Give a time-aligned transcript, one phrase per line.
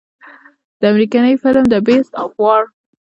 [0.79, 2.61] د امريکني فلم The Beast of War